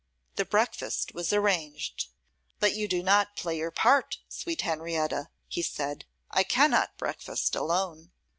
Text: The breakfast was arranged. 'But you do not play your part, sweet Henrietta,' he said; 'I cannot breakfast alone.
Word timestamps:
The 0.35 0.45
breakfast 0.45 1.13
was 1.13 1.31
arranged. 1.31 2.07
'But 2.59 2.73
you 2.73 2.87
do 2.87 3.03
not 3.03 3.35
play 3.35 3.57
your 3.57 3.69
part, 3.69 4.17
sweet 4.27 4.61
Henrietta,' 4.61 5.29
he 5.47 5.61
said; 5.61 6.05
'I 6.31 6.43
cannot 6.45 6.97
breakfast 6.97 7.55
alone. 7.55 8.11